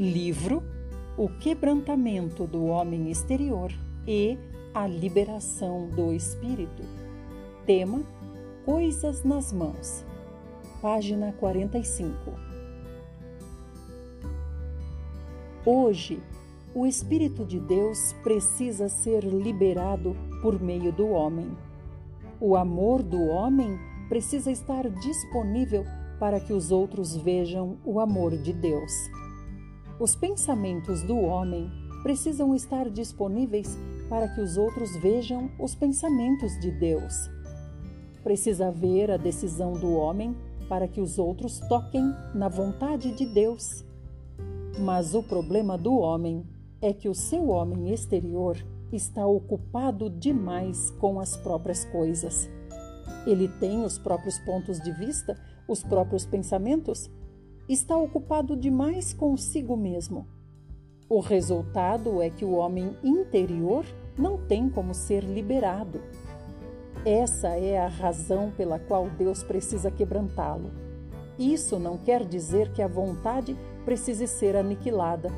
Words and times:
Livro 0.00 0.62
O 1.14 1.28
Quebrantamento 1.28 2.46
do 2.46 2.64
Homem 2.64 3.10
Exterior 3.10 3.70
e 4.08 4.38
a 4.72 4.86
Liberação 4.86 5.90
do 5.90 6.14
Espírito. 6.14 6.82
Tema 7.66 8.02
Coisas 8.64 9.22
nas 9.22 9.52
Mãos. 9.52 10.02
Página 10.80 11.34
45. 11.34 12.14
Hoje, 15.66 16.22
o 16.74 16.86
Espírito 16.86 17.44
de 17.44 17.60
Deus 17.60 18.14
precisa 18.22 18.88
ser 18.88 19.22
liberado 19.22 20.16
por 20.40 20.58
meio 20.58 20.92
do 20.92 21.10
homem. 21.10 21.54
O 22.40 22.56
amor 22.56 23.02
do 23.02 23.20
homem 23.20 23.78
precisa 24.08 24.50
estar 24.50 24.88
disponível 24.88 25.84
para 26.18 26.40
que 26.40 26.54
os 26.54 26.70
outros 26.70 27.14
vejam 27.14 27.76
o 27.84 28.00
amor 28.00 28.34
de 28.38 28.54
Deus. 28.54 28.92
Os 30.00 30.16
pensamentos 30.16 31.02
do 31.02 31.18
homem 31.18 31.70
precisam 32.02 32.54
estar 32.54 32.88
disponíveis 32.88 33.76
para 34.08 34.28
que 34.28 34.40
os 34.40 34.56
outros 34.56 34.96
vejam 34.96 35.50
os 35.58 35.74
pensamentos 35.74 36.58
de 36.58 36.70
Deus. 36.70 37.28
Precisa 38.22 38.68
haver 38.68 39.10
a 39.10 39.18
decisão 39.18 39.74
do 39.74 39.92
homem 39.92 40.34
para 40.70 40.88
que 40.88 41.02
os 41.02 41.18
outros 41.18 41.60
toquem 41.68 42.02
na 42.34 42.48
vontade 42.48 43.12
de 43.12 43.26
Deus. 43.26 43.84
Mas 44.78 45.14
o 45.14 45.22
problema 45.22 45.76
do 45.76 45.94
homem 45.94 46.46
é 46.80 46.94
que 46.94 47.10
o 47.10 47.14
seu 47.14 47.48
homem 47.48 47.92
exterior 47.92 48.56
está 48.90 49.26
ocupado 49.26 50.08
demais 50.08 50.90
com 50.92 51.20
as 51.20 51.36
próprias 51.36 51.84
coisas. 51.84 52.48
Ele 53.26 53.48
tem 53.48 53.84
os 53.84 53.98
próprios 53.98 54.38
pontos 54.38 54.80
de 54.80 54.92
vista, 54.92 55.38
os 55.68 55.82
próprios 55.82 56.24
pensamentos, 56.24 57.10
está 57.72 57.96
ocupado 57.96 58.56
demais 58.56 59.12
consigo 59.12 59.76
mesmo. 59.76 60.26
O 61.08 61.20
resultado 61.20 62.20
é 62.20 62.28
que 62.28 62.44
o 62.44 62.52
homem 62.52 62.96
interior 63.02 63.84
não 64.18 64.38
tem 64.38 64.68
como 64.68 64.92
ser 64.92 65.22
liberado. 65.22 66.00
Essa 67.04 67.50
é 67.50 67.78
a 67.78 67.86
razão 67.86 68.52
pela 68.56 68.78
qual 68.78 69.08
Deus 69.10 69.44
precisa 69.44 69.90
quebrantá-lo. 69.90 70.70
Isso 71.38 71.78
não 71.78 71.96
quer 71.96 72.24
dizer 72.24 72.72
que 72.72 72.82
a 72.82 72.88
vontade 72.88 73.56
precise 73.84 74.26
ser 74.26 74.56
aniquilada, 74.56 75.30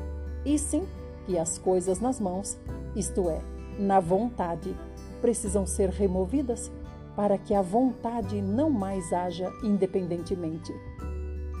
e 0.43 0.57
sim 0.57 0.87
que 1.25 1.37
as 1.37 1.57
coisas 1.57 1.99
nas 1.99 2.19
mãos, 2.19 2.57
isto 2.95 3.29
é, 3.29 3.41
na 3.79 3.99
vontade, 3.99 4.75
precisam 5.21 5.65
ser 5.65 5.89
removidas 5.89 6.71
para 7.15 7.37
que 7.37 7.53
a 7.53 7.61
vontade 7.61 8.41
não 8.41 8.69
mais 8.69 9.13
haja 9.13 9.51
independentemente. 9.63 10.73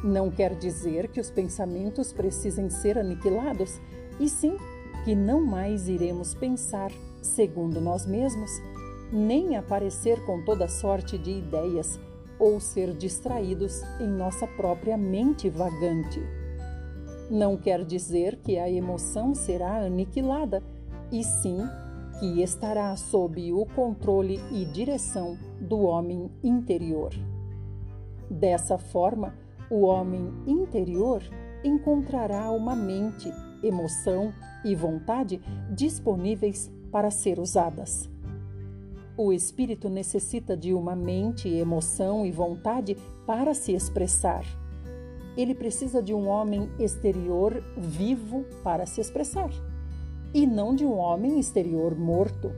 Não 0.03 0.29
quer 0.29 0.53
dizer 0.55 1.07
que 1.07 1.21
os 1.21 1.31
pensamentos 1.31 2.11
precisem 2.11 2.69
ser 2.69 2.97
aniquilados, 2.97 3.79
e 4.19 4.27
sim 4.27 4.57
que 5.05 5.15
não 5.15 5.41
mais 5.41 5.87
iremos 5.87 6.33
pensar 6.33 6.91
segundo 7.21 7.79
nós 7.79 8.05
mesmos, 8.05 8.51
nem 9.11 9.55
aparecer 9.55 10.23
com 10.25 10.43
toda 10.43 10.67
sorte 10.67 11.17
de 11.17 11.31
ideias 11.31 11.99
ou 12.37 12.59
ser 12.59 12.93
distraídos 12.93 13.81
em 14.01 14.07
nossa 14.07 14.45
própria 14.45 14.97
mente 14.97 15.49
vagante. 15.49 16.21
Não 17.29 17.55
quer 17.55 17.85
dizer 17.85 18.37
que 18.37 18.57
a 18.57 18.69
emoção 18.69 19.33
será 19.33 19.77
aniquilada, 19.77 20.61
e 21.11 21.23
sim 21.23 21.59
que 22.19 22.41
estará 22.41 22.95
sob 22.95 23.53
o 23.53 23.65
controle 23.65 24.39
e 24.51 24.65
direção 24.65 25.37
do 25.59 25.81
homem 25.81 26.29
interior. 26.43 27.11
Dessa 28.29 28.77
forma, 28.77 29.33
o 29.73 29.85
homem 29.85 30.31
interior 30.45 31.23
encontrará 31.63 32.51
uma 32.51 32.75
mente, 32.75 33.33
emoção 33.63 34.31
e 34.63 34.75
vontade 34.75 35.41
disponíveis 35.71 36.71
para 36.91 37.09
ser 37.09 37.39
usadas. 37.39 38.07
O 39.17 39.33
espírito 39.33 39.89
necessita 39.89 40.55
de 40.55 40.75
uma 40.75 40.95
mente, 40.95 41.49
emoção 41.49 42.23
e 42.23 42.31
vontade 42.31 42.95
para 43.25 43.55
se 43.55 43.73
expressar. 43.73 44.45
Ele 45.35 45.55
precisa 45.55 46.03
de 46.03 46.13
um 46.13 46.27
homem 46.27 46.69
exterior 46.77 47.63
vivo 47.75 48.45
para 48.63 48.85
se 48.85 49.01
expressar, 49.01 49.49
e 50.35 50.45
não 50.45 50.75
de 50.75 50.85
um 50.85 50.99
homem 50.99 51.39
exterior 51.39 51.97
morto. 51.97 52.51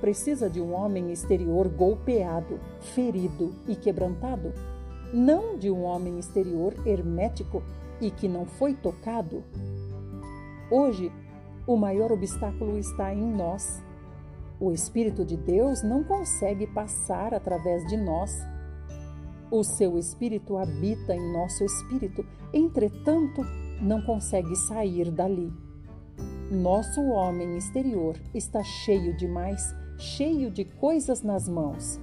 Precisa 0.00 0.48
de 0.48 0.60
um 0.60 0.72
homem 0.72 1.10
exterior 1.10 1.68
golpeado, 1.68 2.60
ferido 2.94 3.52
e 3.66 3.74
quebrantado, 3.74 4.52
não 5.12 5.58
de 5.58 5.70
um 5.70 5.82
homem 5.84 6.18
exterior 6.18 6.74
hermético 6.86 7.62
e 8.00 8.10
que 8.10 8.28
não 8.28 8.44
foi 8.44 8.74
tocado. 8.74 9.42
Hoje, 10.70 11.12
o 11.66 11.76
maior 11.76 12.12
obstáculo 12.12 12.78
está 12.78 13.12
em 13.14 13.32
nós 13.34 13.82
o 14.58 14.72
Espírito 14.72 15.22
de 15.22 15.36
Deus 15.36 15.82
não 15.82 16.02
consegue 16.02 16.66
passar 16.66 17.34
através 17.34 17.86
de 17.86 17.96
nós. 17.96 18.34
O 19.50 19.62
seu 19.62 19.98
Espírito 19.98 20.56
habita 20.56 21.14
em 21.14 21.32
nosso 21.32 21.62
espírito, 21.62 22.24
entretanto, 22.54 23.42
não 23.82 24.00
consegue 24.00 24.56
sair 24.56 25.10
dali. 25.10 25.52
Nosso 26.50 27.02
homem 27.02 27.58
exterior 27.58 28.16
está 28.32 28.62
cheio 28.62 29.14
demais, 29.14 29.74
cheio 29.98 30.50
de 30.50 30.64
coisas 30.64 31.22
nas 31.22 31.46
mãos. 31.46 32.00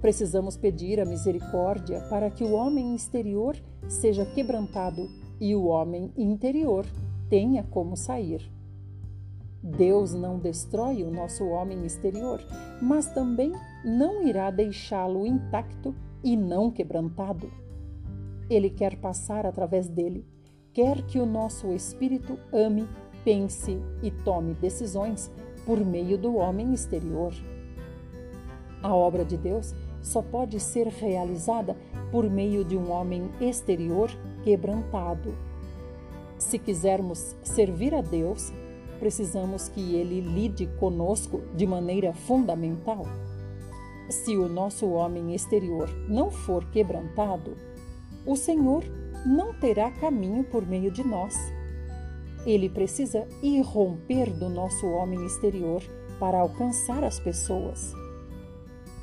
Precisamos 0.00 0.56
pedir 0.56 1.00
a 1.00 1.04
misericórdia 1.04 2.00
para 2.10 2.30
que 2.30 2.44
o 2.44 2.52
homem 2.52 2.94
exterior 2.94 3.56
seja 3.88 4.26
quebrantado 4.26 5.08
e 5.40 5.54
o 5.54 5.66
homem 5.66 6.12
interior 6.16 6.86
tenha 7.28 7.62
como 7.64 7.96
sair. 7.96 8.50
Deus 9.62 10.14
não 10.14 10.38
destrói 10.38 11.02
o 11.02 11.10
nosso 11.10 11.44
homem 11.46 11.84
exterior, 11.84 12.40
mas 12.80 13.08
também 13.08 13.52
não 13.84 14.24
irá 14.26 14.50
deixá-lo 14.50 15.26
intacto 15.26 15.94
e 16.22 16.36
não 16.36 16.70
quebrantado. 16.70 17.50
Ele 18.48 18.70
quer 18.70 18.96
passar 18.96 19.44
através 19.44 19.88
dele, 19.88 20.24
quer 20.72 21.02
que 21.02 21.18
o 21.18 21.26
nosso 21.26 21.72
espírito 21.72 22.38
ame, 22.52 22.86
pense 23.24 23.76
e 24.02 24.10
tome 24.10 24.54
decisões 24.54 25.32
por 25.64 25.84
meio 25.84 26.16
do 26.16 26.36
homem 26.36 26.72
exterior. 26.72 27.34
A 28.82 28.94
obra 28.94 29.24
de 29.24 29.36
Deus 29.36 29.74
só 30.06 30.22
pode 30.22 30.60
ser 30.60 30.86
realizada 30.86 31.76
por 32.12 32.30
meio 32.30 32.64
de 32.64 32.76
um 32.76 32.92
homem 32.92 33.28
exterior 33.40 34.08
quebrantado. 34.44 35.34
Se 36.38 36.60
quisermos 36.60 37.34
servir 37.42 37.92
a 37.92 38.00
Deus, 38.00 38.52
precisamos 39.00 39.68
que 39.68 39.96
ele 39.96 40.20
lide 40.20 40.68
conosco 40.78 41.42
de 41.56 41.66
maneira 41.66 42.14
fundamental. 42.14 43.02
Se 44.08 44.36
o 44.36 44.48
nosso 44.48 44.88
homem 44.90 45.34
exterior 45.34 45.90
não 46.08 46.30
for 46.30 46.64
quebrantado, 46.66 47.56
o 48.24 48.36
Senhor 48.36 48.84
não 49.26 49.52
terá 49.54 49.90
caminho 49.90 50.44
por 50.44 50.64
meio 50.64 50.92
de 50.92 51.04
nós. 51.04 51.34
Ele 52.46 52.68
precisa 52.68 53.26
irromper 53.42 54.32
do 54.32 54.48
nosso 54.48 54.86
homem 54.86 55.26
exterior 55.26 55.82
para 56.20 56.38
alcançar 56.38 57.02
as 57.02 57.18
pessoas. 57.18 57.92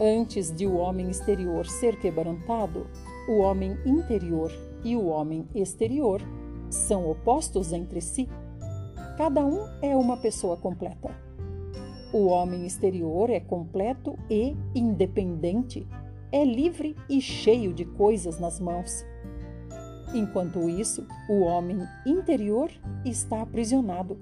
Antes 0.06 0.52
de 0.52 0.68
o 0.68 0.76
homem 0.76 1.10
exterior 1.10 1.66
ser 1.66 1.98
quebrantado, 1.98 2.88
o 3.26 3.38
homem 3.38 3.78
interior 3.86 4.52
e 4.84 4.98
o 4.98 5.06
homem 5.06 5.48
exterior 5.56 6.22
são 6.70 7.10
opostos 7.10 7.72
entre 7.72 8.02
si. 8.02 8.28
Cada 9.18 9.46
um 9.46 9.62
é 9.82 9.96
uma 9.96 10.18
pessoa 10.18 10.58
completa. 10.58 11.10
O 12.12 12.26
homem 12.26 12.66
exterior 12.66 13.30
é 13.30 13.40
completo 13.40 14.20
e 14.30 14.58
independente, 14.76 15.88
é 16.34 16.44
livre 16.44 16.98
e 17.10 17.22
cheio 17.22 17.72
de 17.72 17.86
coisas 17.86 18.38
nas 18.38 18.60
mãos. 18.60 19.06
Enquanto 20.14 20.70
isso, 20.70 21.08
o 21.30 21.44
homem 21.44 21.78
interior 22.06 22.70
está 23.06 23.42
aprisionado. 23.42 24.20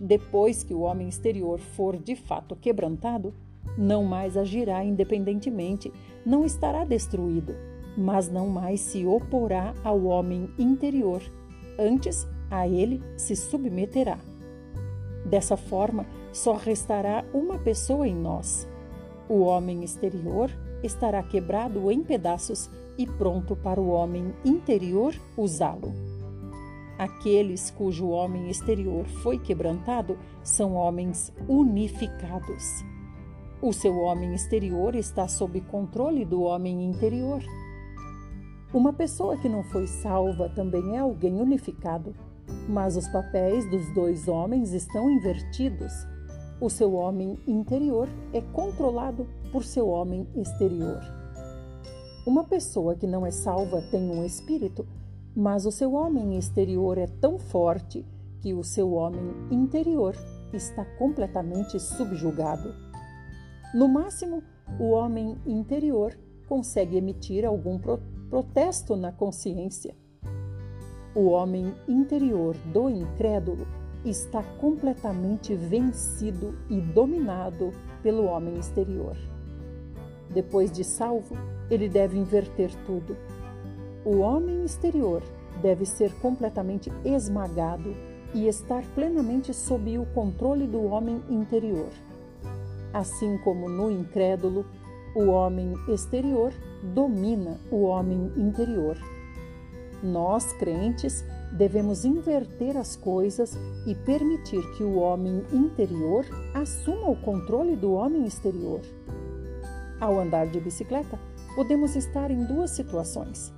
Depois 0.00 0.64
que 0.64 0.72
o 0.72 0.80
homem 0.80 1.06
exterior 1.06 1.58
for 1.58 1.98
de 1.98 2.16
fato 2.16 2.56
quebrantado, 2.56 3.34
não 3.76 4.04
mais 4.04 4.36
agirá 4.36 4.84
independentemente, 4.84 5.92
não 6.24 6.44
estará 6.44 6.84
destruído, 6.84 7.54
mas 7.96 8.28
não 8.28 8.48
mais 8.48 8.80
se 8.80 9.04
oporá 9.04 9.74
ao 9.82 10.04
homem 10.04 10.48
interior. 10.58 11.22
Antes, 11.78 12.26
a 12.50 12.66
ele 12.66 13.02
se 13.16 13.36
submeterá. 13.36 14.18
Dessa 15.24 15.56
forma, 15.56 16.06
só 16.32 16.54
restará 16.54 17.24
uma 17.34 17.58
pessoa 17.58 18.06
em 18.06 18.14
nós. 18.14 18.68
O 19.28 19.40
homem 19.40 19.84
exterior 19.84 20.50
estará 20.82 21.22
quebrado 21.22 21.90
em 21.90 22.02
pedaços 22.02 22.70
e 22.96 23.06
pronto 23.06 23.54
para 23.54 23.80
o 23.80 23.88
homem 23.88 24.32
interior 24.44 25.14
usá-lo. 25.36 25.92
Aqueles 26.98 27.70
cujo 27.70 28.08
homem 28.08 28.50
exterior 28.50 29.06
foi 29.22 29.38
quebrantado 29.38 30.18
são 30.42 30.74
homens 30.74 31.32
unificados. 31.46 32.84
O 33.60 33.72
seu 33.72 33.98
homem 33.98 34.34
exterior 34.34 34.94
está 34.94 35.26
sob 35.26 35.60
controle 35.62 36.24
do 36.24 36.42
homem 36.42 36.84
interior. 36.84 37.42
Uma 38.72 38.92
pessoa 38.92 39.36
que 39.36 39.48
não 39.48 39.64
foi 39.64 39.86
salva 39.86 40.48
também 40.48 40.96
é 40.96 40.98
alguém 40.98 41.40
unificado. 41.40 42.14
mas 42.68 42.96
os 42.96 43.08
papéis 43.08 43.68
dos 43.70 43.92
dois 43.94 44.28
homens 44.28 44.72
estão 44.72 45.10
invertidos. 45.10 45.92
O 46.60 46.68
seu 46.68 46.94
homem 46.94 47.38
interior 47.46 48.08
é 48.32 48.40
controlado 48.40 49.26
por 49.52 49.64
seu 49.64 49.88
homem 49.88 50.26
exterior. 50.34 51.00
Uma 52.26 52.44
pessoa 52.44 52.94
que 52.94 53.06
não 53.06 53.24
é 53.24 53.30
salva 53.30 53.82
tem 53.90 54.10
um 54.10 54.24
espírito, 54.24 54.86
mas 55.34 55.66
o 55.66 55.70
seu 55.70 55.94
homem 55.94 56.36
exterior 56.36 56.98
é 56.98 57.06
tão 57.06 57.38
forte 57.38 58.04
que 58.40 58.52
o 58.52 58.64
seu 58.64 58.92
homem 58.92 59.34
interior 59.50 60.14
está 60.52 60.84
completamente 60.98 61.78
subjugado. 61.78 62.74
No 63.74 63.86
máximo, 63.86 64.42
o 64.78 64.90
homem 64.90 65.36
interior 65.46 66.18
consegue 66.48 66.96
emitir 66.96 67.44
algum 67.44 67.78
pro 67.78 68.00
protesto 68.30 68.96
na 68.96 69.12
consciência. 69.12 69.94
O 71.14 71.26
homem 71.26 71.74
interior 71.86 72.56
do 72.72 72.88
incrédulo 72.88 73.66
está 74.04 74.42
completamente 74.58 75.54
vencido 75.54 76.54
e 76.70 76.80
dominado 76.80 77.72
pelo 78.02 78.24
homem 78.24 78.54
exterior. 78.58 79.16
Depois 80.30 80.72
de 80.72 80.82
salvo, 80.82 81.36
ele 81.70 81.90
deve 81.90 82.18
inverter 82.18 82.70
tudo. 82.86 83.16
O 84.02 84.18
homem 84.18 84.64
exterior 84.64 85.22
deve 85.60 85.84
ser 85.84 86.10
completamente 86.20 86.90
esmagado 87.04 87.94
e 88.34 88.46
estar 88.46 88.82
plenamente 88.94 89.52
sob 89.52 89.98
o 89.98 90.06
controle 90.06 90.66
do 90.66 90.84
homem 90.84 91.22
interior. 91.28 91.90
Assim 92.92 93.38
como 93.38 93.68
no 93.68 93.90
incrédulo, 93.90 94.64
o 95.14 95.26
homem 95.26 95.74
exterior 95.88 96.52
domina 96.94 97.58
o 97.70 97.82
homem 97.82 98.32
interior. 98.36 98.96
Nós, 100.02 100.52
crentes, 100.54 101.24
devemos 101.52 102.04
inverter 102.04 102.76
as 102.76 102.94
coisas 102.94 103.58
e 103.86 103.94
permitir 103.94 104.62
que 104.76 104.84
o 104.84 104.96
homem 104.96 105.42
interior 105.52 106.24
assuma 106.54 107.08
o 107.08 107.16
controle 107.16 107.74
do 107.74 107.92
homem 107.92 108.24
exterior. 108.24 108.80
Ao 110.00 110.20
andar 110.20 110.46
de 110.46 110.60
bicicleta, 110.60 111.18
podemos 111.56 111.96
estar 111.96 112.30
em 112.30 112.44
duas 112.44 112.70
situações. 112.70 113.52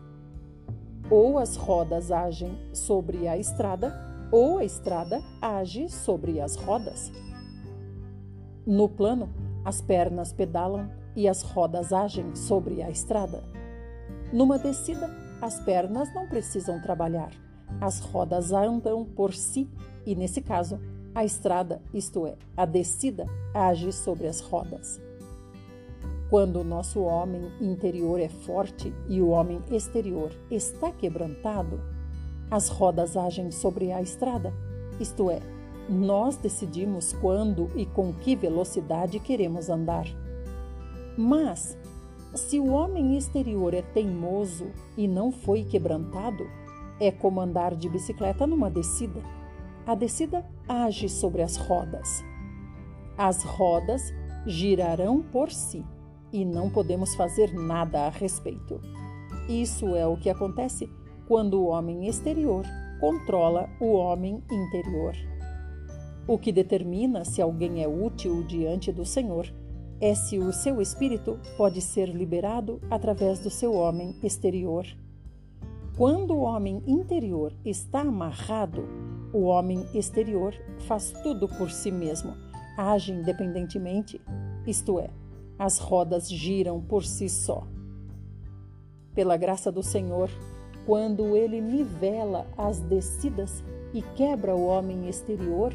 Ou 1.11 1.39
as 1.39 1.57
rodas 1.57 2.11
agem 2.11 2.57
sobre 2.73 3.29
a 3.29 3.37
estrada, 3.37 3.93
ou 4.33 4.59
a 4.59 4.65
estrada 4.65 5.21
age 5.43 5.89
sobre 5.89 6.41
as 6.41 6.57
rodas. 6.57 7.13
No 8.71 8.89
plano, 8.89 9.29
as 9.65 9.81
pernas 9.81 10.33
pedalam 10.33 10.89
e 11.17 11.29
as 11.29 11.43
rodas 11.43 11.93
agem 11.93 12.37
sobre 12.37 12.81
a 12.81 12.89
estrada. 12.89 13.43
Numa 14.33 14.61
descida, 14.61 15.11
as 15.43 15.59
pernas 15.59 16.15
não 16.15 16.29
precisam 16.29 16.81
trabalhar, 16.81 17.33
as 17.81 17.99
rodas 17.99 18.53
andam 18.53 19.05
por 19.05 19.35
si 19.35 19.69
e, 20.07 20.15
nesse 20.15 20.41
caso, 20.41 20.79
a 21.13 21.25
estrada, 21.25 21.83
isto 21.93 22.29
é, 22.29 22.37
a 22.57 22.65
descida, 22.65 23.27
age 23.53 23.91
sobre 23.91 24.29
as 24.29 24.41
rodas. 24.41 25.01
Quando 26.29 26.61
o 26.61 26.65
nosso 26.65 27.01
homem 27.01 27.51
interior 27.61 28.21
é 28.21 28.29
forte 28.29 28.95
e 29.09 29.21
o 29.21 29.31
homem 29.31 29.61
exterior 29.69 30.31
está 30.49 30.93
quebrantado, 30.93 31.81
as 32.49 32.69
rodas 32.69 33.17
agem 33.17 33.51
sobre 33.51 33.91
a 33.91 34.01
estrada, 34.01 34.55
isto 35.01 35.29
é, 35.29 35.41
nós 35.91 36.37
decidimos 36.37 37.13
quando 37.13 37.69
e 37.75 37.85
com 37.85 38.13
que 38.13 38.37
velocidade 38.37 39.19
queremos 39.19 39.69
andar. 39.69 40.07
Mas, 41.19 41.77
se 42.35 42.61
o 42.61 42.71
homem 42.71 43.17
exterior 43.17 43.75
é 43.75 43.83
teimoso 43.83 44.69
e 44.97 45.09
não 45.09 45.33
foi 45.33 45.65
quebrantado, 45.65 46.47
é 47.01 47.11
como 47.11 47.41
andar 47.41 47.75
de 47.75 47.89
bicicleta 47.89 48.47
numa 48.47 48.71
descida. 48.71 49.21
A 49.85 49.97
descida 49.97 50.47
age 50.69 51.09
sobre 51.09 51.43
as 51.43 51.57
rodas. 51.57 52.23
As 53.19 53.43
rodas 53.43 54.15
girarão 54.47 55.21
por 55.21 55.51
si 55.51 55.85
e 56.33 56.45
não 56.45 56.71
podemos 56.71 57.15
fazer 57.17 57.53
nada 57.53 58.07
a 58.07 58.11
respeito. 58.11 58.81
Isso 59.49 59.97
é 59.97 60.07
o 60.07 60.17
que 60.17 60.31
acontece 60.31 60.89
quando 61.27 61.61
o 61.61 61.67
homem 61.67 62.07
exterior 62.07 62.65
controla 63.01 63.69
o 63.81 63.93
homem 63.95 64.43
interior. 64.51 65.15
O 66.31 66.39
que 66.39 66.53
determina 66.53 67.25
se 67.25 67.43
alguém 67.43 67.83
é 67.83 67.89
útil 67.89 68.45
diante 68.45 68.93
do 68.93 69.05
Senhor 69.05 69.53
é 70.01 70.15
se 70.15 70.39
o 70.39 70.53
seu 70.53 70.81
espírito 70.81 71.41
pode 71.57 71.81
ser 71.81 72.09
liberado 72.09 72.81
através 72.89 73.41
do 73.41 73.51
seu 73.51 73.75
homem 73.75 74.15
exterior. 74.23 74.87
Quando 75.97 76.35
o 76.35 76.43
homem 76.43 76.85
interior 76.87 77.53
está 77.65 78.03
amarrado, 78.03 78.85
o 79.33 79.41
homem 79.41 79.85
exterior 79.93 80.55
faz 80.87 81.11
tudo 81.25 81.49
por 81.49 81.69
si 81.69 81.91
mesmo, 81.91 82.33
age 82.79 83.11
independentemente, 83.11 84.21
isto 84.65 85.01
é, 85.01 85.11
as 85.59 85.81
rodas 85.81 86.31
giram 86.31 86.81
por 86.81 87.05
si 87.05 87.29
só. 87.29 87.67
Pela 89.17 89.37
graça 89.37 89.73
do 89.73 89.83
Senhor, 89.83 90.31
quando 90.87 91.37
ele 91.37 91.61
nivela 91.61 92.47
as 92.57 92.79
descidas 92.79 93.65
e 93.93 94.01
quebra 94.01 94.55
o 94.55 94.65
homem 94.65 95.09
exterior, 95.09 95.75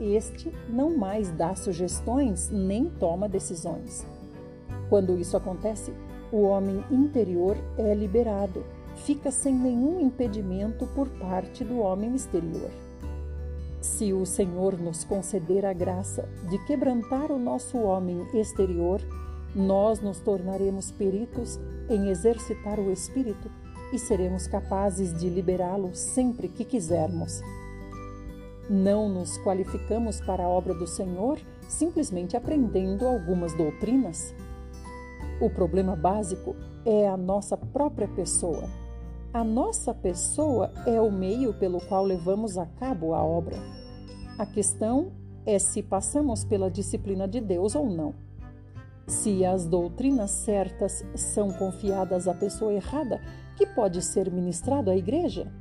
este 0.00 0.52
não 0.68 0.96
mais 0.96 1.30
dá 1.30 1.54
sugestões 1.54 2.50
nem 2.50 2.88
toma 2.88 3.28
decisões. 3.28 4.06
Quando 4.88 5.18
isso 5.18 5.36
acontece, 5.36 5.92
o 6.30 6.42
homem 6.42 6.84
interior 6.90 7.56
é 7.78 7.94
liberado, 7.94 8.64
fica 8.96 9.30
sem 9.30 9.54
nenhum 9.54 10.00
impedimento 10.00 10.86
por 10.88 11.08
parte 11.08 11.64
do 11.64 11.78
homem 11.78 12.14
exterior. 12.14 12.70
Se 13.80 14.12
o 14.12 14.26
Senhor 14.26 14.78
nos 14.78 15.04
conceder 15.04 15.64
a 15.64 15.72
graça 15.72 16.28
de 16.50 16.58
quebrantar 16.66 17.30
o 17.30 17.38
nosso 17.38 17.78
homem 17.78 18.26
exterior, 18.34 19.00
nós 19.54 20.00
nos 20.00 20.20
tornaremos 20.20 20.90
peritos 20.90 21.58
em 21.88 22.08
exercitar 22.08 22.78
o 22.78 22.92
espírito 22.92 23.50
e 23.92 23.98
seremos 23.98 24.46
capazes 24.46 25.14
de 25.14 25.28
liberá-lo 25.28 25.94
sempre 25.94 26.48
que 26.48 26.64
quisermos. 26.64 27.40
Não 28.68 29.08
nos 29.08 29.38
qualificamos 29.38 30.20
para 30.20 30.44
a 30.44 30.48
obra 30.48 30.74
do 30.74 30.86
Senhor 30.86 31.38
simplesmente 31.68 32.36
aprendendo 32.36 33.06
algumas 33.06 33.54
doutrinas. 33.54 34.34
O 35.40 35.48
problema 35.48 35.94
básico 35.94 36.56
é 36.84 37.08
a 37.08 37.16
nossa 37.16 37.56
própria 37.56 38.08
pessoa. 38.08 38.68
A 39.32 39.44
nossa 39.44 39.92
pessoa 39.92 40.72
é 40.86 41.00
o 41.00 41.12
meio 41.12 41.52
pelo 41.54 41.80
qual 41.80 42.04
levamos 42.04 42.56
a 42.56 42.66
cabo 42.66 43.14
a 43.14 43.22
obra. 43.22 43.56
A 44.38 44.46
questão 44.46 45.12
é 45.44 45.58
se 45.58 45.82
passamos 45.82 46.44
pela 46.44 46.70
disciplina 46.70 47.28
de 47.28 47.40
Deus 47.40 47.74
ou 47.74 47.88
não. 47.88 48.14
Se 49.06 49.44
as 49.44 49.64
doutrinas 49.66 50.30
certas 50.32 51.04
são 51.14 51.52
confiadas 51.52 52.26
à 52.26 52.34
pessoa 52.34 52.72
errada, 52.72 53.20
que 53.56 53.64
pode 53.66 54.02
ser 54.02 54.30
ministrado 54.30 54.90
à 54.90 54.96
igreja? 54.96 55.52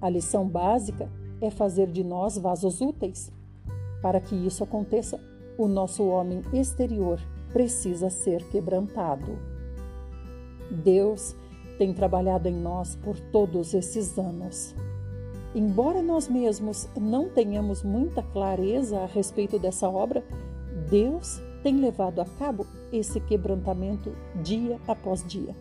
A 0.00 0.08
lição 0.08 0.46
básica 0.46 1.04
é 1.04 1.23
fazer 1.50 1.86
de 1.88 2.04
nós 2.04 2.36
vasos 2.36 2.80
úteis. 2.80 3.32
Para 4.02 4.20
que 4.20 4.34
isso 4.34 4.62
aconteça, 4.62 5.20
o 5.56 5.66
nosso 5.66 6.06
homem 6.06 6.42
exterior 6.52 7.20
precisa 7.52 8.10
ser 8.10 8.42
quebrantado. 8.50 9.38
Deus 10.70 11.34
tem 11.78 11.92
trabalhado 11.92 12.48
em 12.48 12.54
nós 12.54 12.96
por 12.96 13.18
todos 13.18 13.74
esses 13.74 14.18
anos. 14.18 14.74
Embora 15.54 16.02
nós 16.02 16.28
mesmos 16.28 16.88
não 16.96 17.28
tenhamos 17.28 17.82
muita 17.82 18.22
clareza 18.22 18.98
a 19.00 19.06
respeito 19.06 19.58
dessa 19.58 19.88
obra, 19.88 20.24
Deus 20.90 21.40
tem 21.62 21.76
levado 21.80 22.20
a 22.20 22.24
cabo 22.24 22.66
esse 22.92 23.20
quebrantamento 23.20 24.12
dia 24.42 24.78
após 24.86 25.24
dia. 25.24 25.54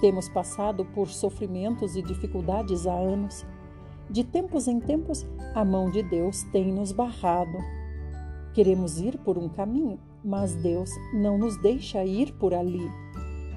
Temos 0.00 0.28
passado 0.28 0.84
por 0.84 1.08
sofrimentos 1.08 1.94
e 1.94 2.02
dificuldades 2.02 2.86
há 2.86 2.94
anos 2.94 3.44
de 4.10 4.22
tempos 4.24 4.68
em 4.68 4.78
tempos, 4.78 5.26
a 5.54 5.64
mão 5.64 5.90
de 5.90 6.02
Deus 6.02 6.42
tem 6.52 6.72
nos 6.72 6.92
barrado. 6.92 7.58
Queremos 8.54 9.00
ir 9.00 9.18
por 9.18 9.36
um 9.36 9.48
caminho, 9.48 9.98
mas 10.24 10.54
Deus 10.54 10.90
não 11.12 11.36
nos 11.36 11.60
deixa 11.60 12.04
ir 12.04 12.32
por 12.34 12.54
ali. 12.54 12.88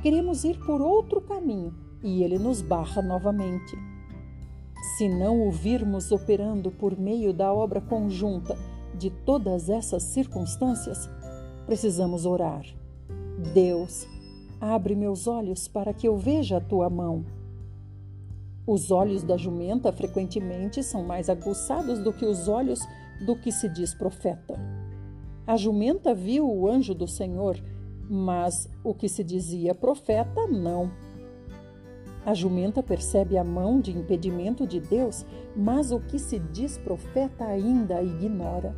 Queremos 0.02 0.44
ir 0.44 0.58
por 0.66 0.82
outro 0.82 1.22
caminho 1.22 1.74
e 2.04 2.24
ele 2.24 2.40
nos 2.40 2.62
barra 2.62 3.02
novamente. 3.02 3.78
Se 4.98 5.10
não 5.10 5.48
o 5.48 5.52
virmos 5.52 6.12
operando 6.12 6.72
por 6.72 6.98
meio 6.98 7.34
da 7.34 7.54
obra 7.54 7.82
conjunta 7.82 8.58
de 8.98 9.10
todas 9.10 9.70
essas 9.70 10.04
circunstâncias, 10.04 11.10
precisamos 11.66 12.26
orar. 12.26 12.66
Deus, 13.54 14.08
abre 14.60 14.96
meus 14.96 15.28
olhos 15.28 15.68
para 15.68 15.94
que 15.94 16.08
eu 16.08 16.18
veja 16.18 16.58
a 16.58 16.62
tua 16.62 16.90
mão. 16.90 17.26
Os 18.72 18.92
olhos 18.92 19.24
da 19.24 19.36
jumenta 19.36 19.92
frequentemente 19.92 20.84
são 20.84 21.04
mais 21.04 21.28
aguçados 21.28 21.98
do 21.98 22.14
que 22.14 22.24
os 22.24 22.48
olhos 22.48 22.80
do 23.20 23.36
que 23.36 23.52
se 23.52 23.68
diz 23.68 23.96
profeta. 23.96 24.60
A 25.48 25.58
jumenta 25.58 26.14
viu 26.14 26.48
o 26.48 26.70
anjo 26.70 26.94
do 26.94 27.08
Senhor, 27.08 27.60
mas 28.08 28.70
o 28.84 28.94
que 28.94 29.10
se 29.10 29.24
dizia 29.24 29.74
profeta, 29.74 30.46
não. 30.46 30.92
A 32.24 32.36
jumenta 32.36 32.84
percebe 32.84 33.40
a 33.40 33.44
mão 33.44 33.82
de 33.82 33.90
impedimento 33.90 34.68
de 34.68 34.80
Deus, 34.80 35.26
mas 35.56 35.92
o 35.92 36.00
que 36.00 36.20
se 36.20 36.38
diz 36.38 36.78
profeta 36.78 37.46
ainda 37.46 37.96
a 37.96 38.04
ignora. 38.04 38.76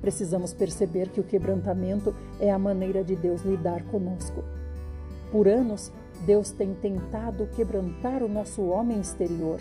Precisamos 0.00 0.52
perceber 0.52 1.10
que 1.10 1.20
o 1.20 1.24
quebrantamento 1.24 2.12
é 2.40 2.50
a 2.50 2.58
maneira 2.58 3.04
de 3.04 3.14
Deus 3.14 3.42
lidar 3.42 3.84
conosco. 3.84 4.42
Por 5.30 5.46
anos, 5.46 5.92
Deus 6.26 6.50
tem 6.50 6.74
tentado 6.74 7.46
quebrantar 7.48 8.22
o 8.22 8.28
nosso 8.28 8.62
homem 8.62 9.00
exterior. 9.00 9.60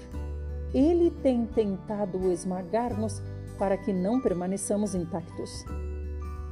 Ele 0.74 1.10
tem 1.10 1.46
tentado 1.46 2.32
esmagar-nos 2.32 3.22
para 3.58 3.78
que 3.78 3.92
não 3.94 4.22
permaneçamos 4.22 4.94
intactos. 4.94 5.66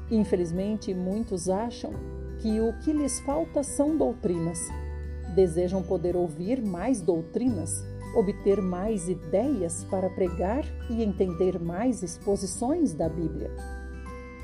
Infelizmente, 0.09 0.93
muitos 0.93 1.49
acham 1.49 1.91
que 2.39 2.59
o 2.59 2.73
que 2.79 2.93
lhes 2.93 3.19
falta 3.21 3.63
são 3.63 3.97
doutrinas. 3.97 4.59
Desejam 5.35 5.83
poder 5.83 6.15
ouvir 6.15 6.61
mais 6.63 7.01
doutrinas, 7.01 7.83
obter 8.15 8.61
mais 8.61 9.09
ideias 9.09 9.83
para 9.85 10.09
pregar 10.09 10.63
e 10.89 11.03
entender 11.03 11.59
mais 11.59 12.01
exposições 12.01 12.93
da 12.93 13.09
Bíblia. 13.09 13.51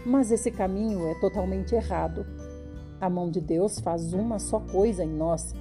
Mas 0.06 0.32
esse 0.32 0.52
caminho 0.52 1.08
é 1.08 1.16
totalmente 1.16 1.74
errado. 1.74 2.26
A 3.04 3.10
mão 3.10 3.30
de 3.30 3.42
Deus 3.42 3.82
faz 3.82 4.14
uma 4.14 4.40
só 4.40 4.62
coisa 4.62 5.04
em 5.04 5.10
nós: 5.10 5.54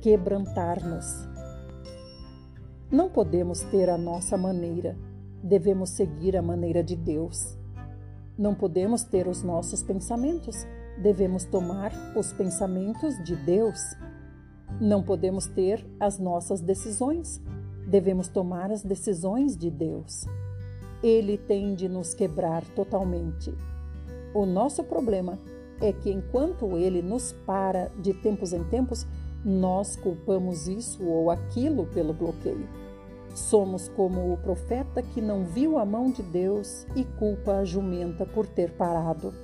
quebrantar-nos. 0.00 1.26
Não 2.88 3.10
podemos 3.10 3.62
ter 3.62 3.90
a 3.90 3.98
nossa 3.98 4.36
maneira, 4.36 4.96
devemos 5.42 5.90
seguir 5.90 6.36
a 6.36 6.42
maneira 6.42 6.84
de 6.84 6.94
Deus. 6.94 7.58
Não 8.38 8.54
podemos 8.54 9.02
ter 9.02 9.26
os 9.26 9.42
nossos 9.42 9.82
pensamentos, 9.82 10.64
devemos 11.02 11.44
tomar 11.44 11.90
os 12.16 12.32
pensamentos 12.32 13.20
de 13.24 13.34
Deus. 13.34 13.80
Não 14.80 15.02
podemos 15.02 15.48
ter 15.48 15.84
as 15.98 16.20
nossas 16.20 16.60
decisões, 16.60 17.42
devemos 17.88 18.28
tomar 18.28 18.70
as 18.70 18.84
decisões 18.84 19.56
de 19.56 19.68
Deus. 19.68 20.26
Ele 21.02 21.36
tem 21.38 21.74
de 21.74 21.88
nos 21.88 22.14
quebrar 22.14 22.64
totalmente. 22.66 23.52
O 24.32 24.46
nosso 24.46 24.84
problema 24.84 25.40
é 25.50 25.53
que 25.92 26.10
enquanto 26.10 26.76
ele 26.76 27.02
nos 27.02 27.32
para 27.46 27.90
de 27.98 28.14
tempos 28.14 28.52
em 28.52 28.64
tempos, 28.64 29.06
nós 29.44 29.96
culpamos 29.96 30.68
isso 30.68 31.04
ou 31.04 31.30
aquilo 31.30 31.86
pelo 31.86 32.14
bloqueio. 32.14 32.68
Somos 33.34 33.88
como 33.88 34.32
o 34.32 34.36
profeta 34.36 35.02
que 35.02 35.20
não 35.20 35.44
viu 35.44 35.76
a 35.76 35.84
mão 35.84 36.10
de 36.10 36.22
Deus 36.22 36.86
e 36.94 37.04
culpa 37.04 37.58
a 37.58 37.64
jumenta 37.64 38.24
por 38.24 38.46
ter 38.46 38.70
parado. 38.72 39.34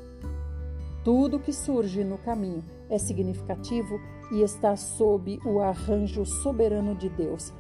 Tudo 1.05 1.41
que 1.41 1.53
surge 1.53 2.05
no 2.05 2.19
caminho 2.19 2.65
é 2.89 2.99
significativo 2.99 4.01
e 4.31 4.43
está 4.43 4.77
sob 4.77 5.41
o 5.45 5.61
arranjo 5.61 6.25
soberano 6.25 6.95
de 6.95 7.09
Deus. 7.09 7.53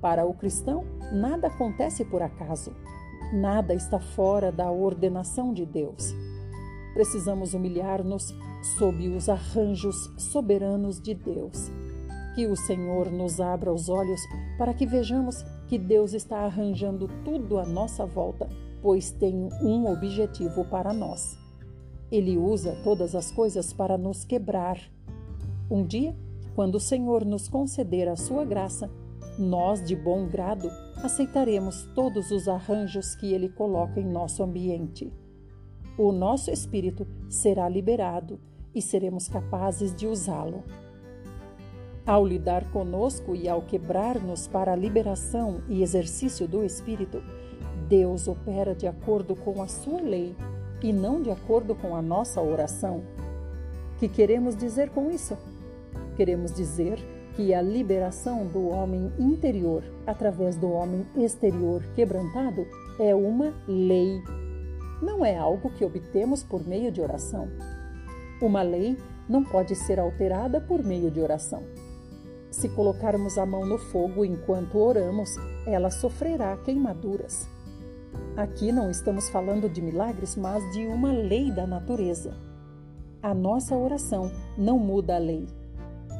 Para 0.00 0.26
o 0.26 0.34
cristão, 0.34 0.84
nada 1.12 1.48
acontece 1.48 2.04
por 2.04 2.20
acaso. 2.20 2.72
Nada 3.32 3.74
está 3.74 4.00
fora 4.00 4.50
da 4.50 4.70
ordenação 4.70 5.54
de 5.54 5.64
Deus. 5.64 6.14
Precisamos 6.92 7.54
humilhar-nos 7.54 8.34
sob 8.76 9.08
os 9.08 9.28
arranjos 9.28 10.10
soberanos 10.18 11.00
de 11.00 11.14
Deus. 11.14 11.70
Que 12.34 12.46
o 12.46 12.56
Senhor 12.56 13.10
nos 13.10 13.40
abra 13.40 13.72
os 13.72 13.88
olhos 13.88 14.20
para 14.58 14.74
que 14.74 14.86
vejamos 14.86 15.44
que 15.68 15.78
Deus 15.78 16.14
está 16.14 16.40
arranjando 16.40 17.08
tudo 17.24 17.58
à 17.58 17.66
nossa 17.66 18.04
volta, 18.04 18.48
pois 18.82 19.10
tem 19.10 19.48
um 19.62 19.86
objetivo 19.90 20.64
para 20.64 20.92
nós. 20.92 21.38
Ele 22.10 22.36
usa 22.36 22.76
todas 22.82 23.14
as 23.14 23.30
coisas 23.30 23.72
para 23.72 23.96
nos 23.96 24.24
quebrar. 24.24 24.80
Um 25.70 25.84
dia, 25.84 26.16
quando 26.56 26.74
o 26.74 26.80
Senhor 26.80 27.24
nos 27.24 27.48
conceder 27.48 28.08
a 28.08 28.16
sua 28.16 28.44
graça, 28.44 28.90
nós, 29.38 29.82
de 29.82 29.94
bom 29.94 30.26
grado, 30.26 30.68
aceitaremos 30.96 31.84
todos 31.94 32.32
os 32.32 32.48
arranjos 32.48 33.14
que 33.14 33.32
Ele 33.32 33.48
coloca 33.48 34.00
em 34.00 34.06
nosso 34.06 34.42
ambiente 34.42 35.12
o 36.08 36.12
nosso 36.12 36.50
espírito 36.50 37.06
será 37.28 37.68
liberado 37.68 38.40
e 38.74 38.80
seremos 38.80 39.28
capazes 39.28 39.94
de 39.94 40.06
usá-lo. 40.06 40.64
Ao 42.06 42.26
lidar 42.26 42.70
conosco 42.70 43.36
e 43.36 43.46
ao 43.46 43.60
quebrar-nos 43.60 44.48
para 44.48 44.72
a 44.72 44.76
liberação 44.76 45.60
e 45.68 45.82
exercício 45.82 46.48
do 46.48 46.64
espírito, 46.64 47.22
Deus 47.86 48.26
opera 48.26 48.74
de 48.74 48.86
acordo 48.86 49.36
com 49.36 49.60
a 49.60 49.68
sua 49.68 50.00
lei 50.00 50.34
e 50.82 50.90
não 50.90 51.20
de 51.20 51.30
acordo 51.30 51.74
com 51.74 51.94
a 51.94 52.00
nossa 52.00 52.40
oração. 52.40 53.02
Que 53.98 54.08
queremos 54.08 54.56
dizer 54.56 54.88
com 54.90 55.10
isso? 55.10 55.36
Queremos 56.16 56.52
dizer 56.54 56.98
que 57.36 57.52
a 57.52 57.60
liberação 57.60 58.46
do 58.46 58.68
homem 58.68 59.12
interior 59.18 59.84
através 60.06 60.56
do 60.56 60.70
homem 60.70 61.06
exterior 61.14 61.82
quebrantado 61.94 62.66
é 62.98 63.14
uma 63.14 63.52
lei 63.68 64.22
não 65.02 65.24
é 65.24 65.36
algo 65.36 65.70
que 65.70 65.84
obtemos 65.84 66.42
por 66.42 66.66
meio 66.66 66.90
de 66.92 67.00
oração. 67.00 67.48
Uma 68.40 68.62
lei 68.62 68.96
não 69.28 69.44
pode 69.44 69.74
ser 69.74 69.98
alterada 69.98 70.60
por 70.60 70.82
meio 70.82 71.10
de 71.10 71.20
oração. 71.20 71.62
Se 72.50 72.68
colocarmos 72.68 73.38
a 73.38 73.46
mão 73.46 73.64
no 73.64 73.78
fogo 73.78 74.24
enquanto 74.24 74.78
oramos, 74.78 75.30
ela 75.66 75.90
sofrerá 75.90 76.56
queimaduras. 76.56 77.48
Aqui 78.36 78.72
não 78.72 78.90
estamos 78.90 79.28
falando 79.28 79.68
de 79.68 79.80
milagres, 79.80 80.36
mas 80.36 80.62
de 80.72 80.86
uma 80.86 81.12
lei 81.12 81.50
da 81.52 81.66
natureza. 81.66 82.34
A 83.22 83.34
nossa 83.34 83.76
oração 83.76 84.30
não 84.56 84.78
muda 84.78 85.16
a 85.16 85.18
lei. 85.18 85.46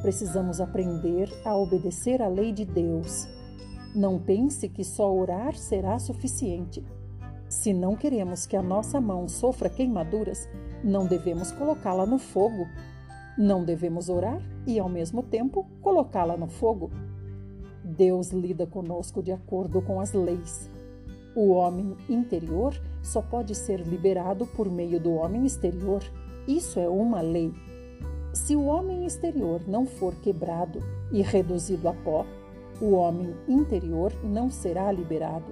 Precisamos 0.01 0.61
aprender 0.61 1.29
a 1.43 1.55
obedecer 1.55 2.21
à 2.21 2.27
lei 2.27 2.51
de 2.51 2.63
Deus. 2.63 3.27
Não 3.93 4.19
pense 4.19 4.69
que 4.69 4.83
só 4.83 5.13
orar 5.13 5.55
será 5.55 5.99
suficiente. 5.99 6.83
Se 7.51 7.73
não 7.73 7.97
queremos 7.97 8.45
que 8.45 8.55
a 8.55 8.61
nossa 8.61 9.01
mão 9.01 9.27
sofra 9.27 9.69
queimaduras, 9.69 10.47
não 10.81 11.05
devemos 11.05 11.51
colocá-la 11.51 12.05
no 12.05 12.17
fogo. 12.17 12.65
Não 13.37 13.65
devemos 13.65 14.07
orar 14.07 14.41
e, 14.65 14.79
ao 14.79 14.87
mesmo 14.87 15.21
tempo, 15.21 15.67
colocá-la 15.81 16.37
no 16.37 16.47
fogo. 16.47 16.89
Deus 17.83 18.31
lida 18.31 18.65
conosco 18.65 19.21
de 19.21 19.33
acordo 19.33 19.81
com 19.81 19.99
as 19.99 20.13
leis. 20.13 20.69
O 21.35 21.49
homem 21.49 21.97
interior 22.07 22.73
só 23.03 23.21
pode 23.21 23.53
ser 23.53 23.81
liberado 23.81 24.45
por 24.45 24.71
meio 24.71 24.97
do 24.97 25.11
homem 25.11 25.45
exterior. 25.45 26.01
Isso 26.47 26.79
é 26.79 26.87
uma 26.87 27.19
lei. 27.19 27.53
Se 28.31 28.55
o 28.55 28.63
homem 28.63 29.05
exterior 29.05 29.59
não 29.67 29.85
for 29.85 30.15
quebrado 30.21 30.79
e 31.11 31.21
reduzido 31.21 31.89
a 31.89 31.93
pó, 31.93 32.25
o 32.79 32.91
homem 32.93 33.35
interior 33.45 34.13
não 34.23 34.49
será 34.49 34.89
liberado. 34.89 35.51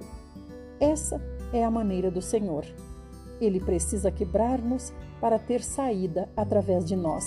Essa 0.80 1.20
é 1.52 1.64
a 1.64 1.70
maneira 1.70 2.10
do 2.10 2.22
Senhor. 2.22 2.64
Ele 3.40 3.60
precisa 3.60 4.10
quebrar-nos 4.10 4.92
para 5.20 5.38
ter 5.38 5.62
saída 5.62 6.28
através 6.36 6.84
de 6.84 6.96
nós. 6.96 7.24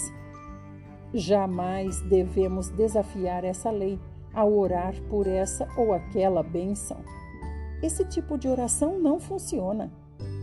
Jamais 1.14 2.02
devemos 2.02 2.70
desafiar 2.70 3.44
essa 3.44 3.70
lei 3.70 4.00
ao 4.34 4.52
orar 4.54 4.96
por 5.10 5.28
essa 5.28 5.68
ou 5.78 5.94
aquela 5.94 6.42
bênção. 6.42 6.98
Esse 7.82 8.06
tipo 8.06 8.38
de 8.38 8.48
oração 8.48 9.00
não 9.00 9.20
funciona. 9.20 9.92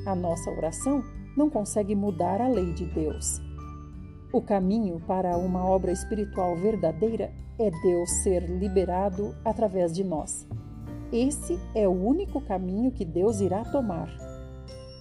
A 0.07 0.15
nossa 0.15 0.51
oração 0.51 1.03
não 1.37 1.49
consegue 1.51 1.95
mudar 1.95 2.41
a 2.41 2.49
lei 2.49 2.73
de 2.73 2.85
Deus. 2.87 3.41
O 4.33 4.41
caminho 4.41 5.01
para 5.01 5.37
uma 5.37 5.65
obra 5.65 5.91
espiritual 5.91 6.55
verdadeira 6.57 7.33
é 7.59 7.71
Deus 7.71 8.11
ser 8.23 8.49
liberado 8.49 9.35
através 9.45 9.93
de 9.93 10.05
nós. 10.05 10.47
Esse 11.13 11.59
é 11.75 11.89
o 11.89 11.93
único 11.93 12.41
caminho 12.41 12.93
que 12.93 13.05
Deus 13.05 13.41
irá 13.41 13.65
tomar. 13.65 14.09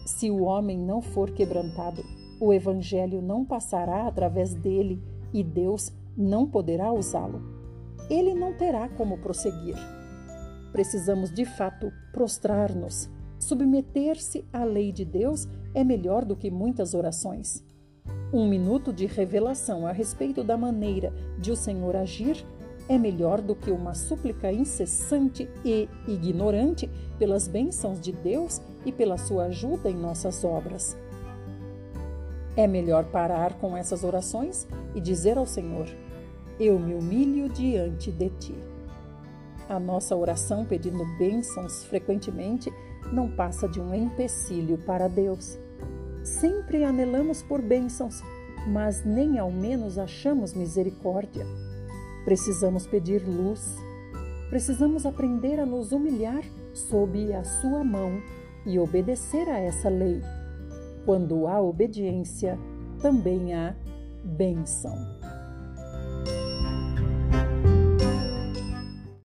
Se 0.06 0.32
o 0.32 0.42
homem 0.42 0.78
não 0.78 1.02
for 1.02 1.30
quebrantado, 1.30 2.04
o 2.42 2.52
evangelho 2.52 3.22
não 3.22 3.46
passará 3.46 4.08
através 4.08 4.56
dele 4.56 5.04
e 5.32 5.44
Deus 5.44 5.92
não 6.18 6.48
poderá 6.50 6.92
usá-lo. 6.92 7.42
Ele 8.10 8.34
não 8.34 8.58
terá 8.58 8.90
como 8.90 9.20
prosseguir. 9.20 9.76
Precisamos 10.72 11.32
de 11.32 11.46
fato 11.46 11.92
prostrar-nos. 12.12 13.08
Submeter-se 13.38 14.44
à 14.52 14.64
lei 14.64 14.92
de 14.92 15.06
Deus 15.06 15.48
é 15.76 15.84
melhor 15.84 16.26
do 16.26 16.36
que 16.36 16.50
muitas 16.50 16.96
orações. 16.96 17.64
Um 18.34 18.48
minuto 18.48 18.92
de 18.92 19.06
revelação 19.06 19.86
a 19.86 19.92
respeito 19.92 20.44
da 20.44 20.58
maneira 20.58 21.14
de 21.40 21.52
o 21.52 21.56
Senhor 21.56 21.96
agir 21.96 22.44
é 22.90 22.98
melhor 22.98 23.40
do 23.40 23.56
que 23.56 23.70
uma 23.70 23.94
súplica 23.94 24.52
incessante 24.52 25.48
e 25.64 25.88
ignorante 26.08 26.90
pelas 27.20 27.48
bênçãos 27.48 28.02
de 28.02 28.12
Deus 28.12 28.60
e 28.84 28.92
pela 28.92 29.16
sua 29.16 29.46
ajuda 29.46 29.92
em 29.92 29.96
nossas 29.96 30.44
obras. 30.44 30.98
É 32.58 32.66
melhor 32.66 33.06
parar 33.06 33.54
com 33.60 33.78
essas 33.78 34.04
orações 34.04 34.68
e 34.96 35.00
dizer 35.00 35.38
ao 35.38 35.46
Senhor: 35.46 35.88
Eu 36.60 36.80
me 36.80 36.96
humilho 36.96 37.48
diante 37.48 38.12
de 38.12 38.30
ti. 38.32 38.56
A 39.70 39.80
nossa 39.80 40.16
oração 40.16 40.66
pedindo 40.66 41.06
bênçãos 41.20 41.84
frequentemente 41.86 42.74
não 43.14 43.30
passa 43.30 43.70
de 43.70 43.80
um 43.80 43.94
empecilho 43.94 44.80
para 44.80 45.08
Deus. 45.08 45.60
Sempre 46.24 46.84
anelamos 46.84 47.44
por 47.44 47.62
bênçãos, 47.62 48.24
mas 48.68 49.06
nem 49.06 49.38
ao 49.38 49.52
menos 49.52 50.00
achamos 50.00 50.56
misericórdia. 50.56 51.46
Precisamos 52.26 52.86
pedir 52.88 53.22
luz. 53.28 53.76
Precisamos 54.50 55.06
aprender 55.06 55.60
a 55.60 55.66
nos 55.66 55.92
humilhar 55.92 56.44
sob 56.74 57.34
a 57.34 57.44
sua 57.44 57.84
mão 57.84 58.22
e 58.66 58.80
obedecer 58.80 59.48
a 59.50 59.60
essa 59.60 59.90
lei. 59.90 60.22
Quando 61.06 61.48
há 61.48 61.62
obediência, 61.62 62.58
também 63.02 63.54
há 63.54 63.76
benção. 64.24 65.19